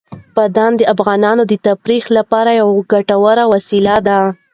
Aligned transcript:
بادام 0.35 0.71
د 0.77 0.81
افغانانو 0.93 1.43
د 1.47 1.53
تفریح 1.67 2.03
لپاره 2.17 2.51
یوه 2.61 2.75
ګټوره 2.93 3.43
وسیله 3.53 3.95
ده. 4.07 4.19